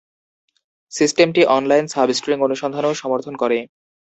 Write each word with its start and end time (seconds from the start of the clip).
সিস্টেমটি 0.91 1.41
online 1.57 1.85
sub 1.87 2.07
string 2.17 2.37
অনুসন্ধানও 2.41 2.93
সমর্থন 2.93 3.35
করে। 3.41 3.57